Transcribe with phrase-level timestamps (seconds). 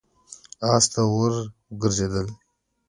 [0.71, 1.33] آس ته ور
[1.71, 2.27] وګرځېد.